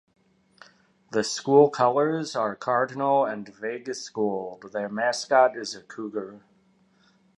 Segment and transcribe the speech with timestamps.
[1.11, 6.41] The school colors are cardinal and Vegas gold; their mascot is a cougar.